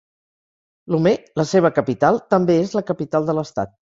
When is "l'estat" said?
3.41-3.77